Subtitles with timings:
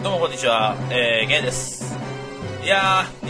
[0.00, 1.98] どうもこんにちは、えー、ゲンです。
[2.62, 3.26] いやー、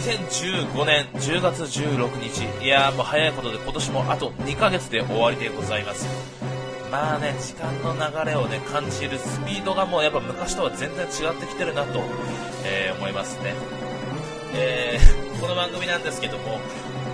[0.68, 6.06] 2015年10月16日、いやーもう早いことで今年もあと2ヶ月で終わりでございます。
[6.92, 12.02] まあね、時間の流れをね、感じるスピードがもうやっぱ昔とは全然違ってきてるなと、
[12.66, 13.54] えー思いますね。
[14.54, 16.58] えー、この番組なんですけども、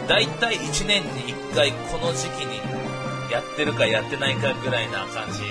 [0.09, 2.59] だいたい1年に1回この時期に
[3.31, 5.43] やってるかやってないかぐらいな感じ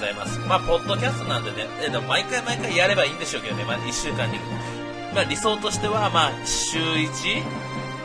[0.00, 0.38] ざいます。
[0.40, 4.38] まあ、ポッドキャストなんでね、えでも毎回毎回やればいいんでしょうけどね、まあ、1週間に。
[5.14, 7.42] まあ、理想としては、まあ、週1、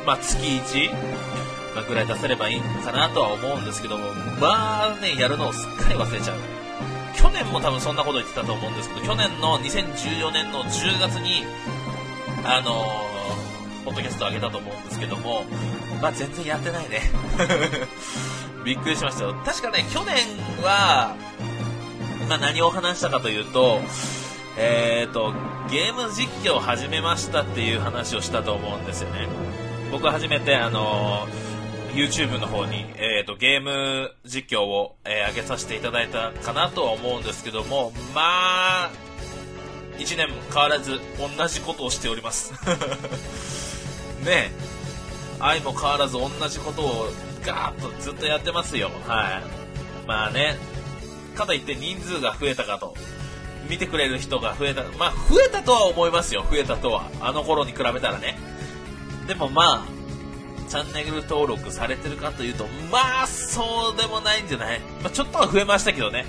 [0.05, 0.91] まあ、月1、
[1.75, 4.05] まあ、ぐらい出せればいいかなとは思うんですけども、
[4.39, 6.37] まあね、やるのをすっかり忘れちゃう。
[7.15, 11.43] 去年も多分そんなこと言ってたと思うんですけど、去年の2014年の10月に、
[12.43, 15.43] あのー、ポッドキャスト上げたと思うんですけども、
[16.01, 17.01] まあ全然やってないね。
[18.65, 19.35] びっくりしましたよ。
[19.45, 20.15] 確かね、去年
[20.63, 21.15] は、
[22.27, 23.79] まあ何を話したかというと、
[24.57, 25.33] えーと、
[25.69, 29.27] ゲーム実況を始めましたっていう話をしたと思うんですよね。
[29.91, 31.55] 僕は初めて、あのー
[31.95, 38.91] YouTube の方に、えーと、ゲーム実況を、えー上げさせていただいたかなとは思うんですけども、まあ、
[39.97, 40.99] 1年も変わらず
[41.37, 42.51] 同じことをしております。
[44.25, 44.51] ねえ、
[45.39, 47.07] 愛も変わらず同じことを
[47.45, 48.91] ガーッとずっとやってますよ。
[49.07, 49.41] は
[50.03, 50.07] い。
[50.07, 50.57] まあね、
[51.35, 52.95] かといって人数が増えたかと。
[53.69, 54.83] 見てくれる人が増えた。
[54.97, 56.45] まあ、増えたとは思いますよ。
[56.49, 57.09] 増えたとは。
[57.19, 58.37] あの頃に比べたらね。
[59.27, 59.87] でもまあ、
[60.69, 64.79] チャンネル登録されてるかというと、まあ、そうでもないんじゃない？
[65.01, 66.25] まあ、ちょっとは増えましたけどね。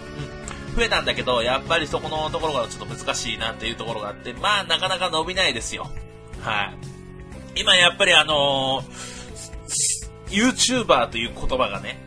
[0.70, 0.76] うん。
[0.76, 5.90] 増えたんだけど、やっぱりそこのところがちょっと難しいなっていうところがあって、まあ、なかなか伸びないですよ。
[6.40, 6.72] は
[7.54, 7.60] い。
[7.60, 9.26] 今やっぱりあのー
[10.28, 12.00] YouTuber という言葉がね、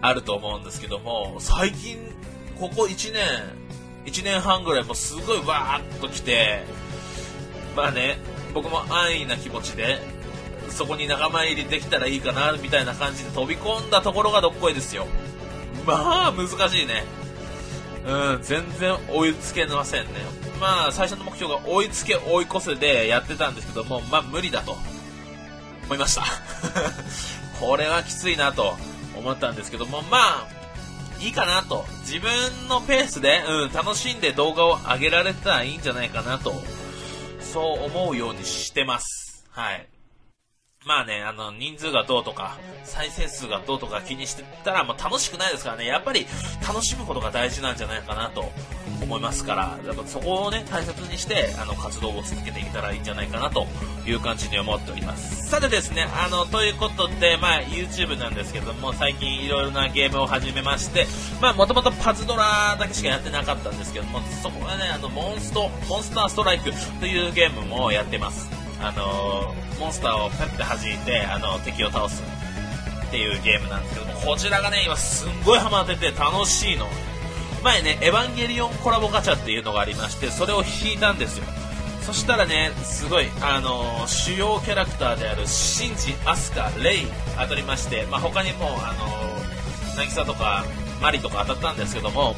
[0.00, 1.98] あると思うんですけども、最近、
[2.58, 3.24] ここ1年、
[4.06, 6.62] 1年半ぐらいもうすごいわーっと来て、
[7.76, 8.18] まあね、
[8.54, 10.00] 僕も安易な気持ちで、
[10.68, 15.06] そこに仲間入りできたらいいかな、みたいな感じで飛び込んだところがどっこいですよ。
[15.86, 17.04] まあ、難しいね。
[18.06, 20.10] うん、全然追いつけませんね。
[20.60, 24.76] まあ、最初の目標が追いつけ追い越せでやってたんですけども、まあ無理だと
[25.84, 26.24] 思いました。
[27.60, 28.76] これはきついなと
[29.20, 30.46] 思ったんですけども、まあ、
[31.20, 31.84] いいかなと。
[32.00, 32.30] 自分
[32.68, 36.54] のペースで、うん、楽しんで動画を上げられたらいいんじゃないかなと、
[37.40, 39.44] そう思うようにしてます。
[39.50, 39.86] はい。
[40.86, 46.26] まあね、あの、人数がどうとか、再生数がどうとか気にしてたらもう楽しくないですからね、やっぱり
[46.66, 48.50] 楽しむことが大事なんじゃないかなと
[49.04, 53.66] 思いますから、やっぱそこをね、大切にして、あの、活動を続けていけたらいいんじゃないかなと
[54.06, 55.48] いう感じに思っております。
[55.48, 61.06] さてですね、あの、ということで、まあ、YouTube なんですけども、最近いろいろなゲームを始めまして、
[61.40, 68.60] まあ、もともとパズドラだけしかやってなかったんですけども、そこはね、あの、モンスト、モンスターストライクというゲームもやってます。
[68.82, 72.22] あのモンスターをペッて弾いて、あの、敵を倒す
[73.08, 76.86] っていうゲームなんですけども、こちらがね、今すんごいハマってて楽しいの。
[77.62, 81.44] 前ね、エヴァンゲリオンコラボガチャっていうのがありまして、それを引いたんですよ。
[82.02, 87.06] そしたらね、すごい、あの主要キャラクターであるシンジ、アスカ、レイ
[87.38, 90.64] 当たりまして、まあ、他にも、あの渚とか
[91.00, 92.34] マリとか当たったんですけども、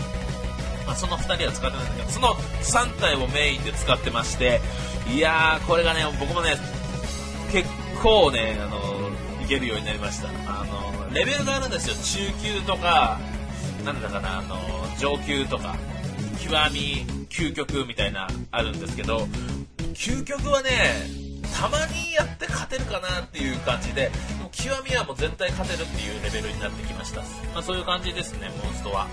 [0.87, 4.61] まあ、その2人は使ってないんだけど、その3体をメインで使ってまして、
[5.09, 6.57] いやー、これがね、僕もね、
[7.53, 7.69] 結
[8.03, 8.79] 構ね、あの、
[9.45, 10.29] いけるようになりました。
[10.29, 11.95] あの、レベルがあるんですよ。
[12.33, 13.19] 中級とか、
[13.85, 14.57] なんだかな、あの、
[15.03, 15.75] 上級とか、
[16.41, 19.27] 極み、究極みたいな、あるんですけど、
[19.95, 20.71] 究極はね、
[21.53, 27.21] たまにやって勝てるかなっていう感じで、も極みはもう絶対勝てるっていうレベルになってきました。
[27.53, 29.09] まあそういう感じですね、モンストは。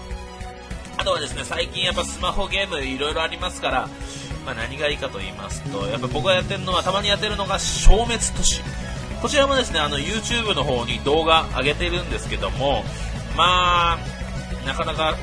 [0.95, 3.89] あとはですね、最近やっぱスマホゲームいろいろありますから、
[4.45, 8.61] まあ、何がいいかと言いますと、やっぱ僕がやってるのは、たまにやってるのが消滅都市。
[9.23, 12.83] こちらもですね、あの YouTube の方に動画上げてるんですけども、
[13.35, 13.99] まあ、
[14.67, 15.17] なかなか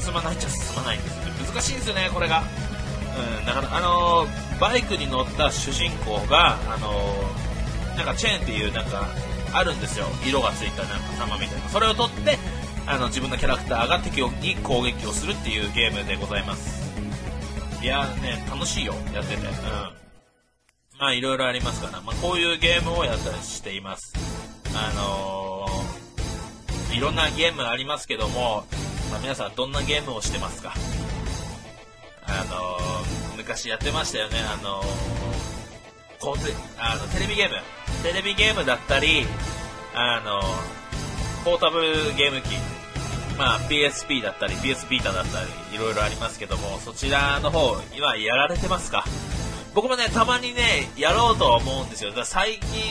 [0.00, 1.32] 進まないっちゃ進まないんですよね。
[1.52, 2.42] 難しいんですよね、これが。
[3.38, 9.06] うん、だから、あのーバイクに乗った主人公が、あのーなんかチェーンっていうなんか、
[9.52, 10.06] あるんですよ。
[10.26, 11.68] 色がついたなんか玉みたいな。
[11.68, 12.38] それを取って、
[12.86, 16.80] あの、自分のキャラクターが敵に攻撃をするっていうゲームでございます。
[17.82, 19.46] いやね、楽しいよ、やってて。
[19.46, 19.52] うん。
[20.98, 24.12] まあ、いろいろありますから、まあ、こういうゲームをやったりしています。
[24.74, 28.64] あのー、いろんなゲームありますけども、
[29.10, 30.72] まあ、皆さんどんなゲームをしてますか？
[32.26, 34.86] あのー、昔やってましたよね、あのー、
[36.30, 37.56] うあの、テレビゲーム。
[38.02, 39.26] テレビゲームだったり、
[39.94, 42.48] あのー、ポータブルゲーム機
[43.36, 49.04] まあ PSP だったり PS ビータだったりいろいろありますけども、そちらの方、今やられてますか？
[49.74, 52.12] 僕もね、たまにね、やろうとは思うんですよ。
[52.12, 52.82] だ最近、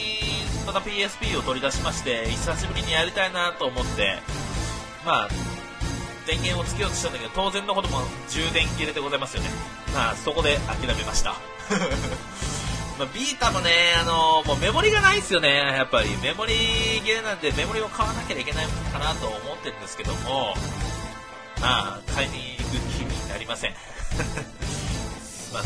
[0.65, 4.17] また PSP を取り出しまして、久しぶりにやりたいなと思って、
[5.05, 5.29] まあ、
[6.29, 9.49] 電源をつけようとしたんだけど、当然のことも充電切れでございますよね。
[9.95, 11.33] まあ、そこで諦めました。
[12.99, 16.15] まあ、ビータもね、あのー、もうメモリがないですよね、やっぱり。
[16.17, 16.53] メモリ
[17.03, 20.53] 切れなんでメモリを買わなきゃいけないかなと思ってるんですけども、
[21.59, 23.73] まあ、買いに行く気になりません。
[25.51, 25.63] まあ、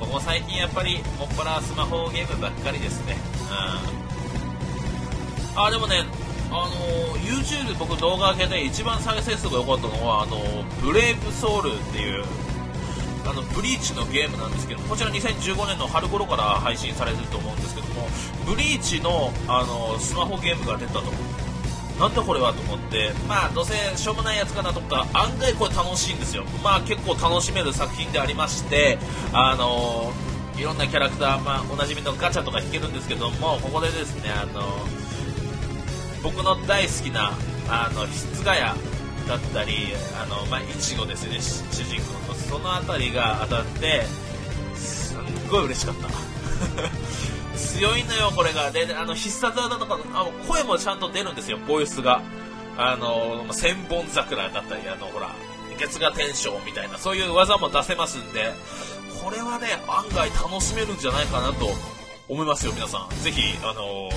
[0.00, 3.18] 僕も最近やっぱり、もっぱらスマホゲームばっかりですね。
[5.54, 5.62] うん。
[5.64, 6.06] あ、でもね、
[6.54, 10.36] あの YouTube で僕動画上げで一番再生数が良かったのは、あの
[10.82, 12.24] ブレイブソウルっていう、
[13.24, 18.06] あのブリーチのゲームなんですけどこちら2015年の春頃から配信されてると思うんですけども
[18.44, 21.02] ブリーチのあのスマホゲームが出たと。
[22.00, 26.44] なんだこれはと思ってまあどうせしょうもないやつかなと思ったら案外これ楽しいんですよ。
[26.64, 28.98] まあ結構楽しめる作品でありまして
[29.32, 30.10] あの
[30.58, 34.62] いろんなキャラクター、まあ、おなじみのガチャとか引けるんですけどもここでですねあの
[36.22, 37.32] 僕の大好きな
[37.68, 38.60] あの室ヶ谷
[39.28, 39.74] だったり
[40.20, 42.34] あの、まあ、いちごですね主人公の。
[42.34, 44.02] その辺りが当たって
[44.74, 46.08] すんごい嬉しかった。
[47.56, 48.70] 強いのよこれが。
[48.70, 52.20] であの必殺技とかあの声もちゃんと出るんですよボイスが。
[52.76, 55.34] あの千本桜だったりあのほら
[55.78, 58.52] 月牙天衝みたいなそういう技も出せますんで。
[59.22, 61.70] これはね案外楽しめるんじゃないかなと
[62.28, 63.22] 思いますよ皆さん。
[63.22, 64.10] ぜひあの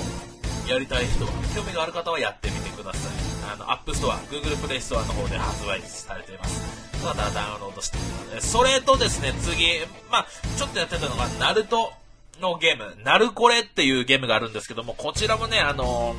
[0.67, 7.05] やりたい人は興味がある方はやってみてくださいあの、アップストア、Google プレイストアの方で発売されています。
[7.05, 9.65] またダウンロードしてみてそれとですね、次、
[10.09, 10.27] まあ、
[10.57, 11.93] ちょっとやってたのが、ナルト
[12.41, 16.15] のゲーム、ナルコレっていうゲームがあるんですけども、こちらもね、あの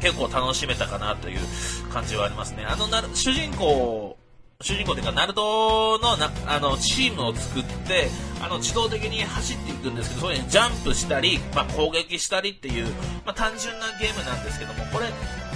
[0.00, 1.38] 結構楽しめたかなという
[1.92, 2.64] 感じはありますね。
[2.64, 4.16] あの、主人公
[4.62, 8.08] 主人公というか、ナルトのなあのチームを作って、
[8.40, 12.86] あの自動的に走っていくんですけど、それにジャンプしたり、まあ、攻撃したりっていう、
[13.26, 15.06] まあ、単純なゲームなんですけども、これ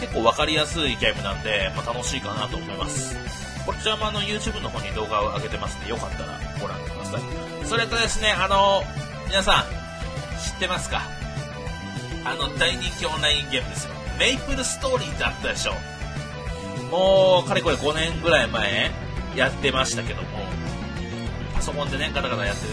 [0.00, 3.16] 結構分かりやすいゲームなんで、まあ、楽しいかなと思います。
[3.64, 7.22] こちらもあの YouTube の方に動画を上げてますんで、よかったらご覧ください。
[7.64, 8.82] それとですね、あの、
[9.28, 9.64] 皆さん、
[10.38, 11.02] 知ってますか？
[12.24, 13.94] あの大人気オンラインゲームですよ。
[14.18, 15.72] メイプルストーリーってあったでしょ？
[16.96, 18.90] もう、かれこれ5年ぐらい前、
[19.36, 20.28] やってましたけども、
[21.54, 22.72] パソコンでね、ガタガタやってる。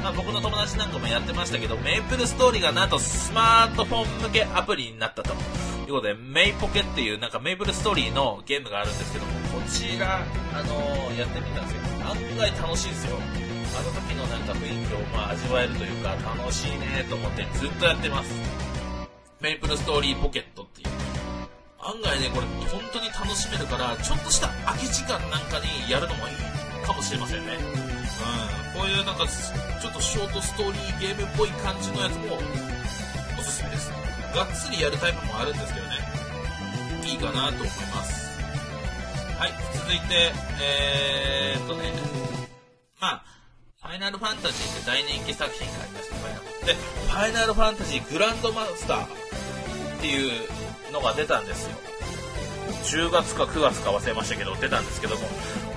[0.00, 10.20] まあ、僕の友達なんかもやってましたけど、メイプルストーリーがなんとスマートフォン向けアプリになったということで、メイポケっていうなんかメイプルストーリーのゲームがあるんですけども、こちら、
[10.52, 13.16] あのー、やってみたんですけど、案外楽しいんですよ。
[13.76, 18.30] あの時のなんか雰囲気をまあ味わえるというか、楽しいねと思ってずっとやってます。
[19.40, 20.93] メイプルストーリーポケットっていう
[21.84, 26.34] 案外ね、これ本当に楽しめるから、ちょっとした空き時間なんかにやるのもいい
[26.86, 27.52] かもしれませんね。
[27.56, 28.80] うん。
[28.80, 32.38] こういうなんか、ちょっとショートストーリーゲームっぽい感じのやつも、
[33.38, 33.92] おすすめです。
[34.34, 35.98] がっつりやるタイプもあるんですけどね。
[37.04, 38.40] いいかなと思います。
[39.38, 40.32] はい、続いて、
[40.62, 41.92] えーっとね、
[42.98, 43.24] まあ、
[43.82, 49.08] ファイナルファンタジーって大人気作品がありました、で、ファイナルファンタジーグランドマスターっ
[50.00, 50.63] ていう
[50.94, 51.76] のが出たんですよ。
[52.84, 55.22] 10月か9月か忘れましたけど出たんですけども。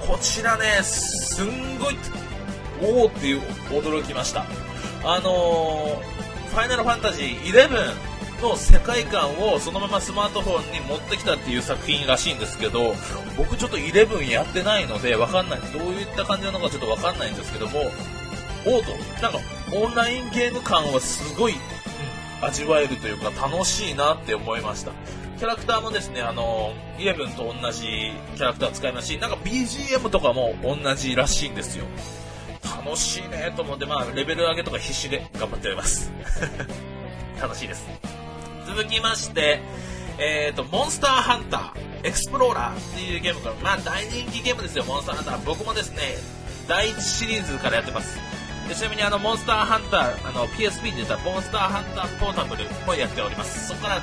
[0.08, 1.98] こちらねすんごい
[2.82, 4.46] おおっていう驚きました。
[5.04, 12.94] あのー、ファイナルファンタジー11の世界観をそのままスマートフォンに持ってきたっていう作品らしいんですけど
[13.36, 15.60] 僕ちょっと11やってないのでわかんない。
[15.74, 17.80] どういった感じなのかちょっとわかんないんですけども
[18.66, 18.92] おーと。
[19.22, 19.40] なんか
[19.74, 21.56] オンラインゲーム感はすごい
[22.42, 24.92] 味わえるというか楽しいなって思いました。
[25.38, 31.86] キャラクターもですね、あの、イレブンと同じキャラクター使いますし、なんか BGM とかも同じらしいんですよ。
[32.64, 36.12] 楽しいねと思って、まあ、レベル上げとか必死で頑張っております。
[37.40, 37.88] 楽しいです。
[38.68, 39.60] 続きまして、
[40.18, 45.46] えっ、ー、と、モンスターハンター、エクスプローラーっていうゲームから、まあ大人気ゲームですよ、モンスターハンター。
[45.46, 46.18] 僕もですね、
[46.68, 48.18] 第1シリーズからやってます。
[48.68, 53.68] でちなみにあのモンスターハンターあの PSP で出たモンスターハンターポータブルもやっております。
[53.70, 54.02] そこから、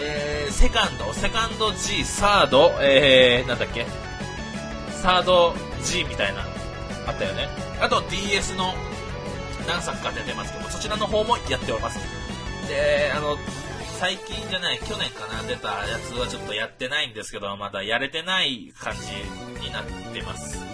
[0.00, 3.86] えー、セカンドセカンド G サードえー、なんだっけ？
[5.02, 6.40] サード G みたいな
[7.06, 7.48] あったよね。
[7.80, 8.74] あと DS の
[9.66, 11.98] 何作か出てますけどそちらの方もやっております。
[12.68, 13.36] であの
[13.98, 20.69] 最近じゃない去年かな出たやつはちょっとやってないんですけどまだやれてない感じになってます。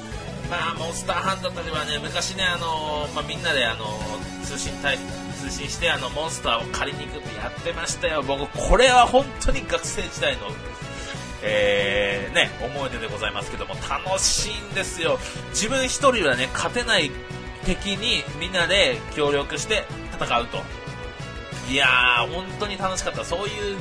[0.51, 3.85] まあ、モンスターハンターではね、昔ね、あのまあ、みんなであの
[4.45, 4.99] 通信対
[5.37, 8.23] 通信してあのモンスターを借りに行くってやってましたよ。
[8.23, 10.43] 僕、これは本当に学生時代の、
[11.43, 15.19] えー、ね、思い出でございますけども、楽しいんですよ。
[15.51, 17.11] 自分一人はね、勝てない
[17.65, 19.85] 敵にみんなで協力して
[20.21, 20.59] 戦うと。
[21.69, 23.25] いやー、本当に楽しかった。
[23.25, 23.77] そういう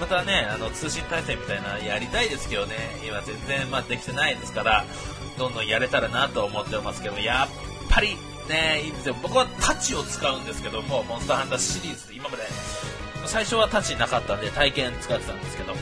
[0.00, 2.74] またね、あの、通信対戦みたいなやりたいですけどね、
[3.06, 4.84] 今全然、まあ、できてないですから、
[5.38, 7.48] どんどんやれたらなと思ってますけど、やっ
[7.88, 8.16] ぱり、
[8.48, 9.16] ね、いいんですよ。
[9.22, 12.42] 僕はタチを使うんですけども、モンスターハンターシリーズ、今まで、
[13.26, 15.80] 最初はタチなかったんで、体験使ってたんですけども、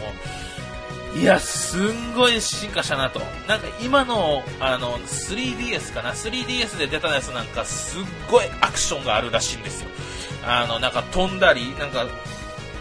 [1.16, 3.20] いや、すんごい進化したなと。
[3.48, 9.88] なんか今の、あの、3DS かな ?3DS で出たやつなんか、すっごいアクションがあるらしいんですよ。
[10.44, 12.06] あの、なんか飛んだり、なんか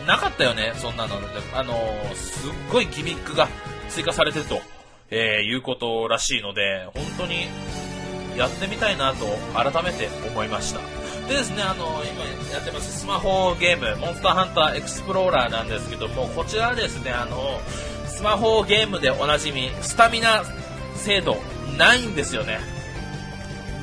[0.06, 1.16] なかったよね、そんなの。
[1.54, 1.74] あの、
[2.14, 3.48] すっごいギミックが
[3.90, 4.62] 追加されてると、
[5.12, 7.48] えー、いうことらしいので、本当に
[8.38, 10.80] やってみたいなと改めて思いました。
[11.28, 17.60] でですね、あの、今やってますスマホゲーム、モンスターハンターエクスプローラーなんですけども、こちらですね、あの
[18.08, 20.44] スマホゲームでおなじみ、スタミナ
[20.96, 21.38] 制度
[21.78, 22.60] ないんですよね。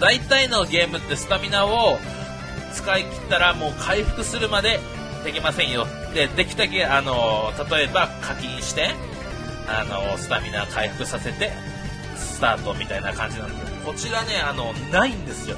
[0.01, 1.99] 大体のゲームってスタミナを
[2.73, 4.81] 使い切ったらもう回復するまで
[5.25, 5.87] できませんよ。
[6.15, 8.91] で、できたけ、あの、例えば課金して、
[9.67, 11.51] あの、スタミナ回復させて、
[12.17, 15.57] スタートみたいな感じなんですけど、こちらね、あの、ないんですよ。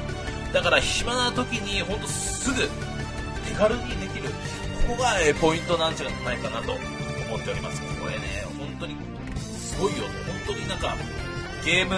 [0.53, 2.69] だから暇な時に、ほんとすぐ、
[3.49, 4.31] 手軽にできる。
[4.87, 7.81] ここが、えポイントなんじゃないかなと思っております。
[8.01, 8.97] これね、本当に、
[9.41, 10.05] すごいよ。
[10.47, 10.97] 本当になんか、
[11.65, 11.95] ゲーム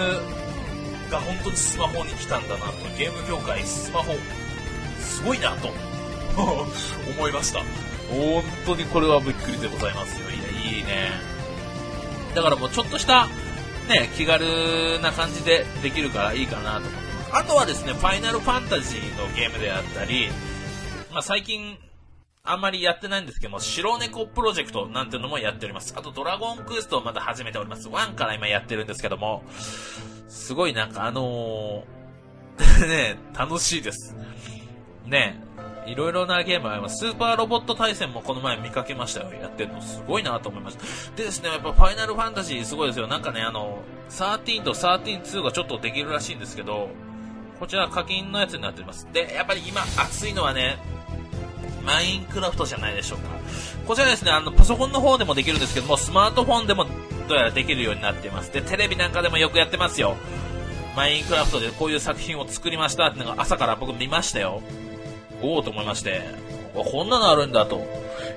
[1.11, 2.71] が本当にスマホに来たんだなと。
[2.97, 4.13] ゲーム業界、スマホ、
[4.99, 5.69] すごいなと。
[6.37, 7.59] 思いました。
[8.09, 10.29] 本当にこれはびっくりでございますよ。
[10.29, 11.36] いや、いいね。
[12.37, 13.25] だからもうちょっとした、
[13.89, 14.45] ね、気軽
[15.01, 17.35] な感じでできるからいいかなと思ってます。
[17.35, 20.29] あとはですね、ファイナルファンタジーのゲームであったり、
[21.11, 21.79] まあ、最近、
[22.43, 25.95] あんまりやってないんですけども、白猫プロジェクトなんていうのもやっております。
[25.97, 27.89] あと、ドラゴンクエストをまだ始めております。
[27.89, 29.41] 1から今やってるんですけども、
[30.27, 34.15] すごいなんかあのー ね、楽しいです。
[35.07, 35.41] ね、
[35.87, 36.97] いろいろなゲームあります。
[36.97, 39.31] スーパーロボット対戦もこの前見かけましたよ。
[39.33, 40.83] やってるのすごいなと思いました。
[41.15, 43.07] でですね、やっぱファイナルファンタジーすごいですよ。
[43.07, 43.79] なんかね、あの、
[44.09, 46.89] 13と132がちょっとできるらしいんですけど、
[47.59, 49.07] こちら課金のやつになっております。
[49.13, 50.77] で、やっぱり今熱いのはね、
[51.85, 53.29] マインクラフトじゃないでしょうか。
[53.87, 56.85] こちらですね、あの、パソコンの方でもできるんですけども、スマートフォンでも
[57.29, 58.51] どうやらできるようになっています。
[58.51, 60.17] で、テレビなんかでもよくやってますよ。
[60.97, 64.61] マインクラフトでこういう作品を作りましたってのが朝から僕見ましたよ。
[65.41, 66.21] おおと思いまして、
[66.73, 67.85] こんなのあるんだと。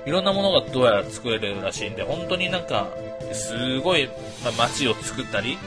[0.05, 2.87] いろんなものがどうやら作れるらしいんで、本当になんか、
[3.33, 4.09] すごい、
[4.43, 5.57] ま、街を作ったり、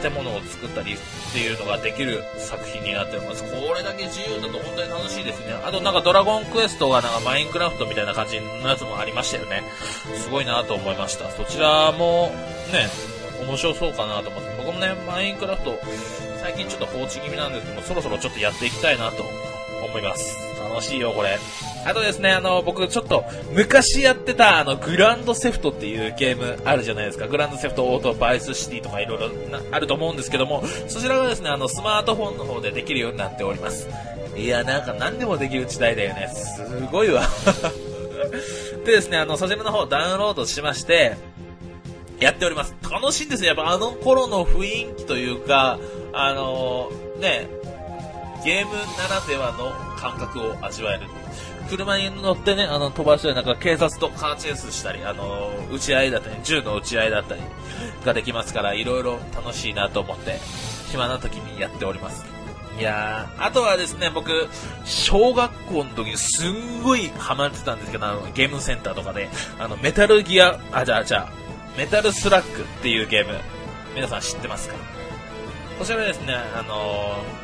[0.00, 0.96] 建物を作ったりっ
[1.32, 3.44] ていうのができる作品になっております。
[3.44, 5.54] これだけ自由だと本当に楽しいですね。
[5.64, 9.62] あとなんかドラゴンクエストがなんかマインクラフトみたいな感じのやつもありましたよね。
[10.16, 11.30] すごいなと思いました。
[11.30, 12.32] そちらも
[12.72, 12.88] ね、
[13.46, 14.54] 面白そうかなと思って。
[14.58, 15.78] 僕もね、マインクラフト、
[16.40, 19.24] 最近ちょっと放置気味なんですけども、そろそろちょっとやっていきたいなと
[19.94, 20.36] 思います。
[20.58, 21.38] 楽しいよ、これ。
[21.86, 27.28] あとですね、あの、僕ちょっと、昔やってた、あの、グランドセフトっていうゲームあるじゃないですか。
[27.28, 29.30] グランドセフトオートバイスシティとかいろいろ
[29.70, 33.88] あると思うんですけども、そちらがですね、あの、スマートフォンの方でできるようになっております。
[34.36, 36.28] いや、なんか何でもできる時代だよね。
[36.28, 37.22] すごいわ。
[38.84, 41.16] でですね、あの、そちらの方ダウンロードしまして、
[42.20, 42.74] やっております。
[42.90, 43.48] 楽しいんですよ。
[43.48, 45.78] やっぱあの頃の雰囲気というか、
[46.12, 47.48] あのー、ね、
[48.44, 51.08] ゲームならではの感覚を味わえる。
[51.68, 57.40] 車に乗ってね、あの、飛ばしたり、なんか警察とカーチェイスしたり、あの、撃ち合いだったり、銃の撃ち合いだったり
[58.04, 60.38] ができますから、いろいろ楽しいなと思って、
[60.90, 62.26] 暇な時にやっております。
[62.78, 64.48] いやー、あとはですね、僕、
[64.84, 71.32] 小学校の時にすんごいハマってたんですけど、あの、ゲームセンターとかで、あの、メタルギア、あ、じゃあ、じゃあ、
[71.78, 73.38] メタルスラッグっていうゲーム、
[73.94, 74.74] 皆さん知ってますか？
[75.78, 77.43] こちらですね、あのー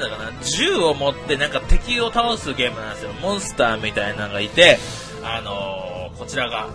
[0.00, 3.12] なんだかな、銃を持ってなんか敵を倒すゲームなんですよ。
[3.22, 4.78] モンスターみたいなのがいて、
[5.22, 6.68] あのー、こちらが、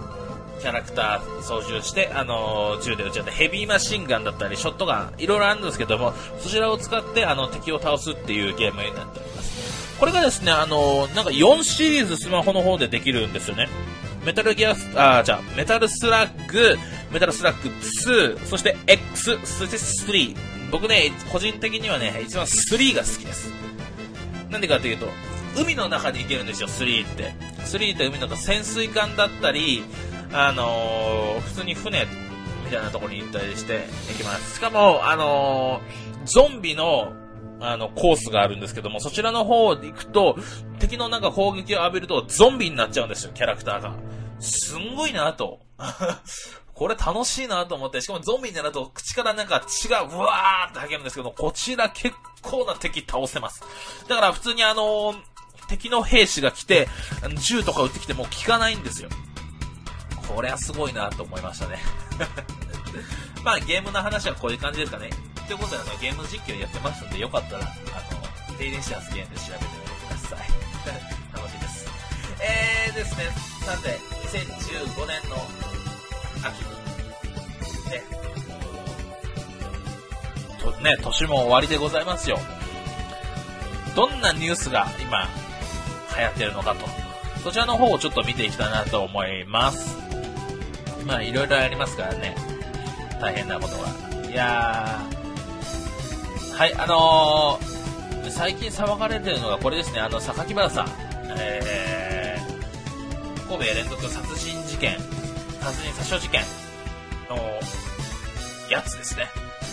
[0.61, 9.97] キャラクター操縦して、あのー、銃で撃ち合って、ヘビーマシンガンだったり、ショットガン、いろいろあるんですけども、そちらを使って、あの、敵を倒すっていうゲームになっております。
[9.99, 13.69] これがですね、あのー、なんか4シリーズスマホの方でできるんですよね。
[14.25, 16.77] メタルギアス、あ、じゃ、メタルスラッグ、
[17.11, 20.58] メタルスラッグ2、そして X、そして3。
[20.71, 23.51] 僕ね、個人的にはね、一番3が好きです。
[24.49, 25.07] なんでかっていうと、
[25.57, 27.33] 海の中に行けるんですよ、3って。
[27.65, 29.83] 3って海の中、潜水艦だったり、
[30.31, 32.05] あのー、普通に船
[32.65, 34.55] みたいなところに行ったりして行きます。
[34.55, 37.13] しかも、あのー、ゾンビの、
[37.61, 40.37] あの、コースがあるんですけども、そちらの方で行くと、
[40.79, 43.93] 敵のなんか攻撃を浴びるとゾンビになっちゃうんですよ、キャラクターが。
[44.39, 45.59] すんごいなと
[46.79, 53.61] これ楽しいなと思って、しかもゾンビになると口からなんか血がブワーって吐けるんですけど、こちら結構な敵倒せます。
[54.07, 55.15] だから普通にあのー、
[55.67, 56.87] 敵の兵士が来て、
[57.41, 59.09] 銃とか撃ってきても効かないんですよ。
[60.33, 61.79] これはすごいなと思いましたね。
[63.43, 65.09] まあゲームの話はこういう感じですかね。
[65.47, 70.47] ということであのゲーム実況やってますんで、よかったら、あの、デイリーシャスゲームで調べてみてください。
[71.35, 71.85] 楽しいです。
[72.39, 73.25] えーですね、
[73.65, 75.68] さて、2015年の
[76.43, 76.63] 秋。
[77.89, 78.03] ね。
[80.59, 82.39] と、ね、年も終わりでございますよ。
[83.95, 85.27] どんなニュースが今、
[86.17, 86.85] 流行ってるのかと。
[87.43, 89.97] そちらの方をちょっと見ていきたいなと思います。
[91.05, 92.35] まあ、いろいろありますからね。
[93.19, 94.29] 大変なことが。
[94.29, 96.57] いやー。
[96.57, 100.01] はい、あのー、最近騒がれてるのがこれですね。
[100.01, 100.87] あの、榊原さん。
[101.37, 104.97] えー、神戸連続殺人事件
[105.69, 106.41] 殺人殺傷事件
[107.29, 107.37] の
[108.71, 109.27] やつですね。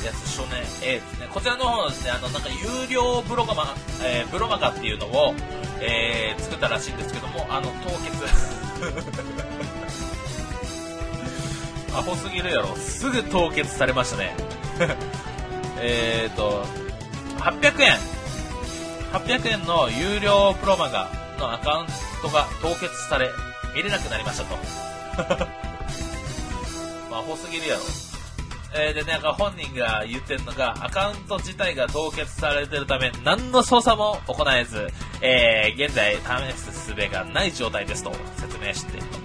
[0.04, 1.26] やつ少年 A ですね。
[1.32, 3.74] こちらの方のですね、あの、なんか有料ブロガマ、
[4.04, 5.34] えー、ブロマガっていうのを、
[5.80, 8.24] えー、作ったらしいんですけども、あの、凍結。
[11.96, 12.76] アホすぎるやろ。
[12.76, 14.34] すぐ凍結されましたね。
[15.80, 16.66] えっと、
[17.38, 17.98] 800円。
[19.12, 21.86] 800円の有料プロマガのアカウン
[22.20, 23.30] トが凍結され、
[23.74, 25.65] 見れなくなりましたと。
[27.26, 27.82] アホすぎるやろ。
[28.74, 34.88] えー、で、なんか本人が言ってるのが、アカウント自体が凍結されてるため、何の操作も行えず、
[35.22, 36.20] えー、現在試
[36.56, 39.18] す術がない状態ですと説明していると。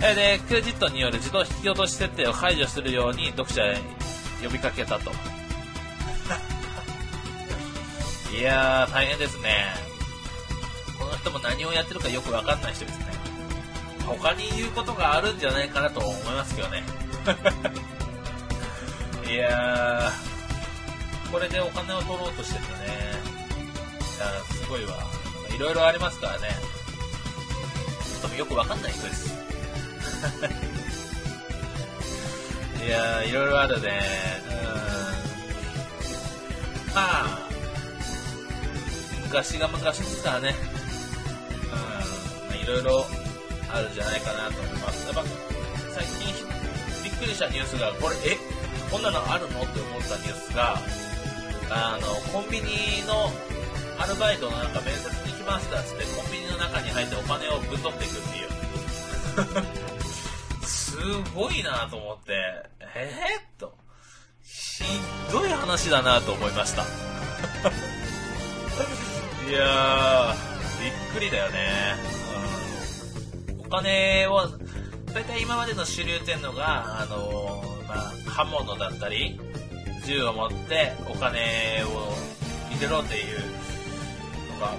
[0.00, 3.76] えー、で、クレジットによる自動引き落とし設定を解除するように読者へ
[4.42, 5.10] 呼びかけたと。
[8.34, 9.74] いやー、大変ですね。
[10.98, 13.06] この人も何をやってるかよくわかんない人ですね。
[14.06, 16.82] 他に言うことがあるんじゃないかなと思いますけどね。
[19.28, 20.10] いや、
[21.30, 22.66] これでお金を取ろうとしててね。
[24.16, 24.96] いやすごいわ。
[25.54, 26.48] いろいろありますからね。
[28.20, 29.28] ちょっとよくわかんない人です。
[32.84, 34.00] いやー、いろいろあるね。
[36.88, 36.94] うん。
[36.94, 37.48] まあ、
[39.24, 40.54] 昔が昔ですからね。
[42.50, 42.56] うん。
[42.56, 43.04] いろいろ
[43.70, 45.06] あるんじゃないかなと思います。
[45.06, 45.22] やっぱ、
[45.94, 46.47] 最近
[47.18, 48.38] くりしたニュースが、これ、え？
[48.90, 49.62] こんなのあるの？
[49.62, 50.78] って思ったニュースが、
[51.70, 53.30] あの、コンビニの
[53.98, 58.48] アルバイトのなんか面接に来ましたっつって、コンビニの中に入ってお金をぶん取っていくっていう。
[60.66, 60.96] す
[61.34, 62.32] ごいなと思って、
[62.94, 63.74] えー、っと、
[64.42, 64.84] ひ
[65.32, 66.82] どい話だなと思いました。
[69.48, 70.34] いやー、
[70.82, 71.96] びっくりだよね。
[73.58, 74.48] お金を、
[75.18, 79.36] 大体今までの主流っていうのが、あのまあ、刃物だったり、
[80.06, 82.14] 銃を持ってお金を
[82.70, 83.40] 入れろっていう
[84.54, 84.74] のが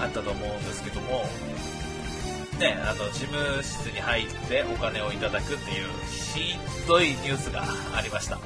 [0.00, 1.22] あったと思うんですけども、
[2.58, 5.86] ね、あの、事務室に入ってお金をいただくっていう、
[6.34, 7.62] ひどいニュースが
[7.96, 8.38] ありました。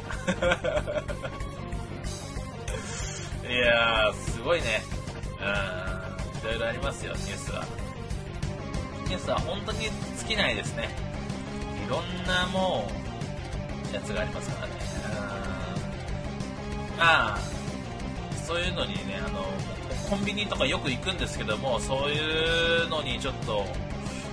[3.49, 4.85] いやー、すごいね。
[5.41, 5.47] うん、
[6.51, 7.65] いろいろありますよ、ニュースは。
[9.07, 11.10] ニュースは本当に尽きないですね。
[11.91, 12.89] ろんなも
[13.91, 14.73] う、やつがありますからね。
[16.97, 17.39] まあ、
[18.47, 19.45] そういうのにね、あの、
[20.09, 23.65] コンビニとかよく行くんですけども、そういうのにちょっと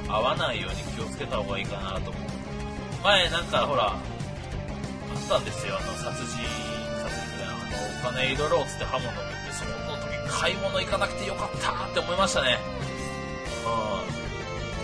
[0.08, 2.24] 合わないように気をつけた方がいいかなと思う。
[3.04, 6.44] 前なんかほら、あったんですよ、あの、殺人、
[7.02, 7.52] 殺人で、あ
[8.04, 12.60] の、お金いろいろつって刃物を持って、その時買い物行かなくてよかったって思いましたね。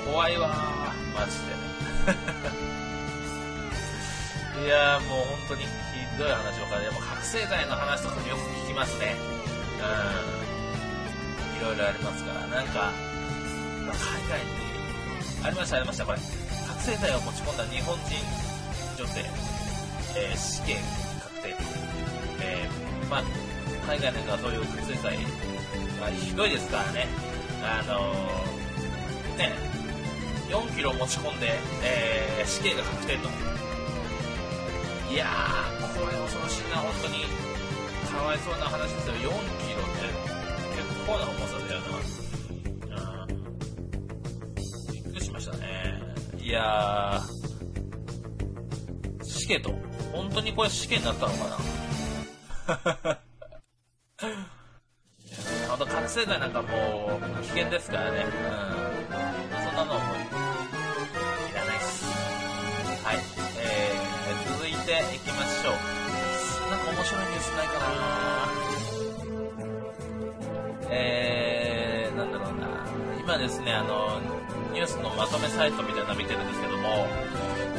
[0.05, 0.11] うん。
[0.13, 0.49] 怖いわ
[1.15, 1.62] マジで
[2.03, 2.05] い
[4.67, 5.69] やもう本当にひ
[6.17, 9.15] どい話とかでも覚醒剤の話とかもよく聞きますね。
[9.79, 9.83] う
[11.55, 11.57] ん。
[11.57, 12.45] いろいろありますから。
[12.47, 12.91] なんか
[13.87, 13.95] 海
[14.29, 14.51] 外に
[15.43, 16.05] ありましたありました。
[16.05, 16.17] これ
[16.67, 18.15] 覚醒剤を持ち込んだ日本人
[18.97, 19.25] 女性、
[20.17, 20.75] えー、死刑
[21.23, 21.55] 確定。
[22.41, 23.23] えー、まあ
[23.87, 25.17] 海外なんかそういう覚醒剤
[25.99, 27.07] がひどいですからね。
[27.63, 29.72] あのー、ね。
[30.49, 33.29] 4キロ持ち込んで、えー、死刑が確定と。
[35.11, 37.25] いやー、これ恐ろしいな、本当に。
[38.11, 39.13] かわいそうな話ですよ。
[39.13, 40.07] 4キロって
[40.75, 41.81] 結構な重さだよ
[42.89, 43.27] な。
[44.91, 46.01] びっくりしましたね。
[46.39, 49.73] いやー、死刑と。
[50.11, 51.57] 本当にこれ死刑になったのかな
[55.69, 58.25] 本当覚醒剤なんかもう危険ですからね。
[58.87, 58.92] うん。
[67.43, 67.85] スないかな
[70.89, 72.87] えー、なんだろうな。
[73.19, 74.21] 今ですね、あの、
[74.71, 77.07] ニュースのまとめサイトみたいなの見てるんですけども、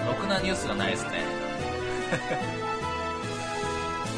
[0.07, 1.11] ろくなニュースがないですね。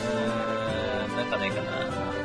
[0.02, 2.15] うーん、なんかないかな。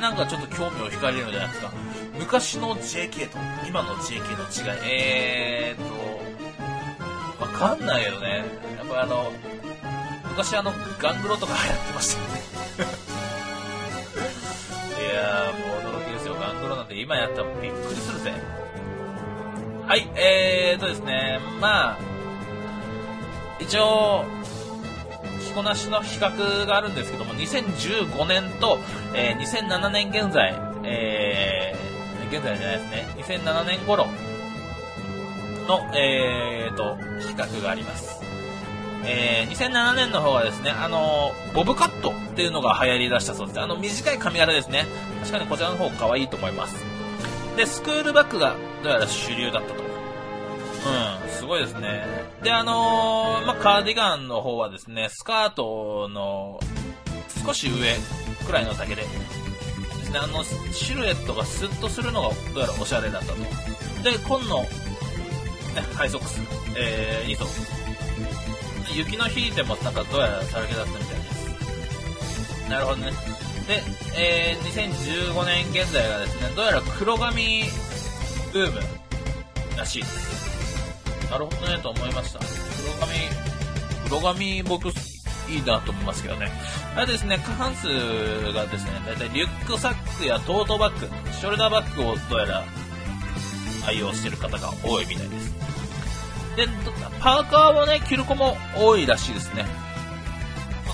[0.00, 1.70] なんかちょっと興味を惹かれるんじゃないですか。
[2.18, 4.80] 昔の JK と今の JK の違い。
[4.84, 5.82] えー
[7.38, 8.44] と、わかんないよね。
[8.78, 9.30] やっぱあの、
[10.28, 12.40] 昔あの、ガングロとか流行ってましたよね。
[15.10, 16.34] いやー、もう驚きですよ。
[16.34, 18.32] ガングロなんて今やったらびっくりするぜ。
[19.86, 21.98] はい、えーとですね、まあ、
[23.58, 24.24] 一応、
[25.50, 28.78] 着こなしの比較があるんですけども、2015年と、
[29.14, 34.06] えー、2007年現在、えー、現在じゃないですね、2007年頃
[35.66, 38.20] の、えーと、比較があります。
[39.04, 43.60] えー、2007年の方はですね、あのボブカットっていうのが流行り出したそうです。
[43.60, 44.84] あの、短い髪型ですね。
[45.20, 46.76] 確かにこちらの方可愛いと思います。
[47.56, 49.89] で、スクールバッグがどうやら主流だったと。
[50.82, 52.04] うん、すごいですね。
[52.42, 56.58] で、あのー、まあ、カーディガンの方はですね、スカートの
[57.44, 57.96] 少し上
[58.46, 59.08] くらいの丈で、で
[60.04, 63.34] すね、あの、シルエットがスッとするのがどうやらおしゃれだったと。
[64.02, 64.68] で、紺の、ね、
[65.94, 66.40] ハイソックス、
[66.76, 67.46] えー、2層。
[68.94, 72.68] 雪の日でもなんかどうやらさらけだったみたいです。
[72.68, 73.12] なるほどね。
[73.68, 73.82] で、
[74.16, 77.64] えー、2015年現在がですね、どうやら黒髪
[78.52, 78.80] ブーム
[79.76, 80.39] らしいです。
[81.30, 82.40] なるほどね、と思いました。
[84.08, 86.50] 黒髪、黒髪僕いいなと思いますけどね。
[86.96, 87.86] あれですね、過半数
[88.52, 92.64] がですね、だいたいリュックサックやトートバッグ、ショルダーバッグをどうやら
[93.86, 95.54] 愛用してる方が多いみたいです。
[96.56, 96.66] で、
[97.20, 99.64] パーカーをね、着る子も多いらしいですね。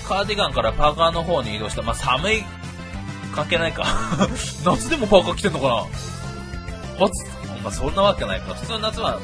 [0.07, 1.81] カーディガンからパーカーの方に移動した。
[1.81, 2.43] まあ、寒い、
[3.33, 3.85] 関係ないか。
[4.63, 5.73] 夏でもパーカー着てんのかな
[7.63, 8.53] まあ、そんなわけないか。
[8.53, 9.23] 普通の夏は、うん、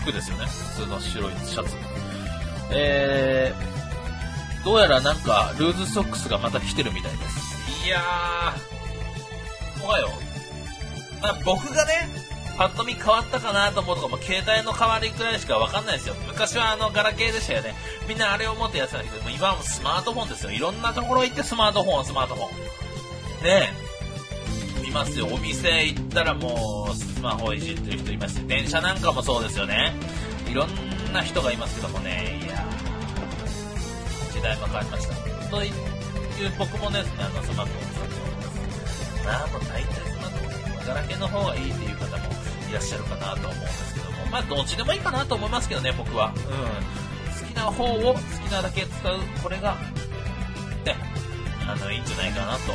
[0.00, 0.46] 服ですよね。
[0.46, 1.76] 普通の白いシャツ。
[2.72, 7.86] えー、どうやらなんか、ルーズソックスがまた来てるみたいです。
[7.86, 10.10] いやー、怖いよ。
[11.22, 12.08] まあ、僕がね、
[12.56, 16.14] パッと見変わったかなと思うとかも携帯の代わりくらいしかわかんないですよ。
[16.28, 17.74] 昔はあのガラケーでしたよね。
[18.06, 20.50] みんなあれを持ってやってたんだけど、今はもうスマートフォンですよ。
[20.50, 22.48] いろんなところ行ってスマートフォン、スマートフォン。
[23.44, 23.89] ねえ。
[24.90, 25.28] 見ますよ。
[25.30, 29.92] お店行ったらもうスマホいじってる人いますし、電車なんかもそうですよね。
[30.50, 32.40] いろんな人がいますけどもね。
[32.44, 32.66] いや
[34.32, 35.14] 時代も変わりました。
[35.48, 35.72] という
[36.58, 39.24] 僕もですね、あのスマートフォン使っております。
[39.24, 42.24] まあもう大体スマートフォン、ガラケーの方がいいっていう方も
[42.68, 46.34] いらっしゃるかなと思うんですけども、まあどっちでもいいかなと思いますけどね、僕は。
[46.34, 46.42] うん。
[46.42, 49.76] 好きな方を好きなだけ使う、これが、
[50.84, 50.96] ね、
[51.68, 52.72] あの、いいんじゃないかなと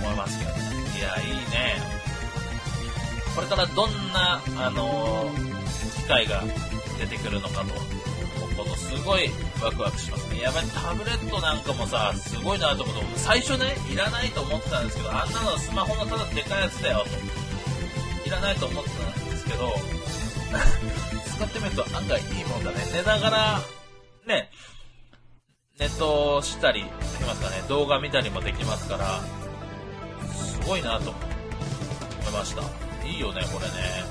[0.00, 0.58] 思いますけどね。
[0.98, 1.76] いや、いいね。
[3.34, 5.30] これからどんな、あの
[5.96, 6.42] 機械が
[6.98, 8.00] 出てくるのかと。
[8.62, 9.30] ことすごい
[9.62, 10.40] ワクワクしますね。
[10.40, 17.04] やばい、タブレットなんかもさ、すごいなと思って、最初ね、いらないと思ってたんですけど、あんなのスマホのただでかいやつだよ。
[18.26, 19.72] いらないと思ってたんですけど、
[21.36, 22.86] 使ってみると案外いいもんだね。
[22.92, 23.62] 寝ながら、
[24.26, 24.50] ね、
[25.78, 27.62] ネットしたりできますかね。
[27.68, 29.20] 動画見たりもできますから、
[30.70, 31.18] ごいなと思
[32.30, 32.62] いました。
[33.04, 34.06] いいよね、これね。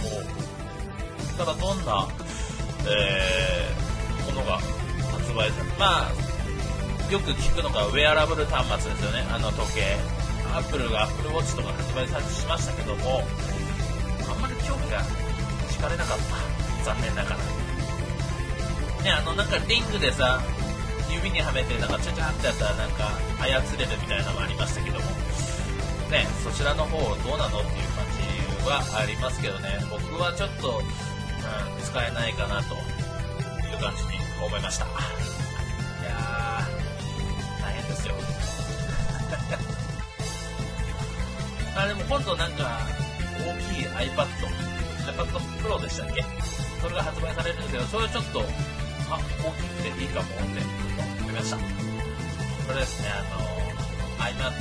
[0.00, 2.08] もう、ただどんな、
[2.88, 9.26] えー、ものが発売されまあ、よく聞くのがウェアラブル端末ですよね。
[9.30, 9.96] あの時計。
[10.56, 13.20] アップルが Apple Watch とか発売さしましたけども、
[14.32, 15.04] あんまり興味が
[15.76, 16.94] 惹かれなかった。
[16.94, 17.36] 残念ながら。
[19.04, 20.40] ね、あの、なんかリングでさ、
[21.10, 23.10] 指にはめて、なんかちゃちゃってやったらなんか
[23.40, 25.17] 操れるみたいなのもありましたけども、
[26.10, 28.04] ね、そちらの方どうなのっていう感
[28.62, 30.84] じはありますけどね、僕はちょっと、うん、
[31.84, 32.78] 使えないかなとい
[33.74, 34.10] う感じに
[34.42, 34.84] 思いました。
[36.00, 38.14] いやー、大変ですよ。
[41.76, 42.80] あ、でも今度なんか、
[43.38, 44.26] 大きい iPad、
[45.06, 46.24] iPad Pro でしたっけ？
[46.80, 48.40] それが発売されるんですけど、それちょっと、
[49.10, 50.34] あ、大きくていいかもって
[51.20, 51.56] 思いました。
[51.56, 51.62] こ
[52.72, 53.46] れですね、あの、
[54.26, 54.52] iMac、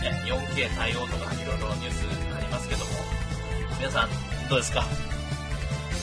[0.00, 2.90] ね、4K 対応とかいろいろニュースありますけども、
[3.78, 4.08] 皆さん
[4.48, 4.80] どうですか？
[4.80, 4.84] や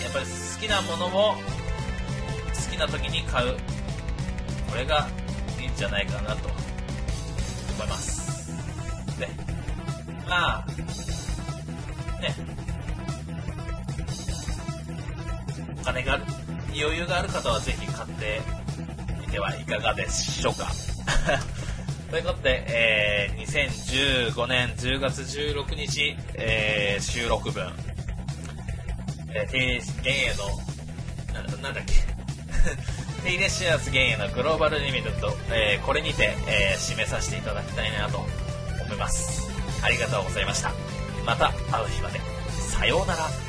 [0.09, 0.31] っぱり好
[0.61, 1.41] きなものを好
[2.71, 3.57] きな時に買う。
[4.69, 5.07] これが
[5.59, 8.51] いいんじゃないかなと思います。
[9.19, 9.27] ね。
[10.27, 10.65] まあ、
[12.21, 12.35] ね。
[15.79, 16.23] お金がある、
[16.67, 18.41] 余裕がある方はぜひ買って
[19.21, 20.67] みてはいかがでしょうか？
[22.09, 27.69] ということで、えー、2015年10月16日、えー、収録分、
[29.33, 31.93] えー、テイ現役の、なんだっけ、
[33.29, 38.19] テイレシアス現役のグローバルリミッド、えー、これにて、えー、締めさせていただきたいなと
[38.85, 39.51] 思います。
[39.83, 40.71] ありがとうございました。
[41.25, 42.21] また会う日まで。
[42.69, 43.46] さようなら。